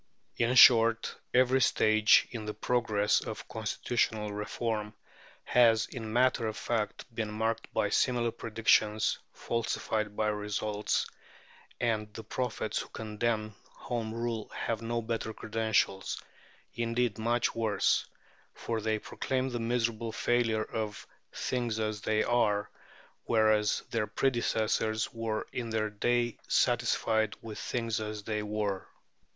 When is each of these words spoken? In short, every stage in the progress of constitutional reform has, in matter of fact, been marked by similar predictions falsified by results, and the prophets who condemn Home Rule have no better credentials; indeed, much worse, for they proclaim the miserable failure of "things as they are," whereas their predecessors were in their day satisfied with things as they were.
In 0.37 0.55
short, 0.55 1.13
every 1.31 1.61
stage 1.61 2.27
in 2.31 2.45
the 2.45 2.55
progress 2.55 3.21
of 3.23 3.47
constitutional 3.47 4.31
reform 4.33 4.95
has, 5.43 5.85
in 5.85 6.11
matter 6.11 6.47
of 6.47 6.57
fact, 6.57 7.05
been 7.13 7.29
marked 7.31 7.71
by 7.71 7.89
similar 7.89 8.31
predictions 8.31 9.19
falsified 9.31 10.15
by 10.15 10.29
results, 10.29 11.05
and 11.79 12.11
the 12.15 12.23
prophets 12.23 12.79
who 12.79 12.89
condemn 12.89 13.53
Home 13.75 14.11
Rule 14.11 14.47
have 14.49 14.81
no 14.81 15.03
better 15.03 15.35
credentials; 15.35 16.19
indeed, 16.73 17.19
much 17.19 17.53
worse, 17.53 18.07
for 18.55 18.81
they 18.81 18.97
proclaim 18.97 19.49
the 19.49 19.59
miserable 19.59 20.11
failure 20.11 20.63
of 20.63 21.05
"things 21.31 21.79
as 21.79 22.01
they 22.01 22.23
are," 22.23 22.71
whereas 23.25 23.83
their 23.91 24.07
predecessors 24.07 25.13
were 25.13 25.45
in 25.53 25.69
their 25.69 25.91
day 25.91 26.39
satisfied 26.47 27.35
with 27.43 27.59
things 27.59 27.99
as 28.01 28.23
they 28.23 28.41
were. 28.41 28.87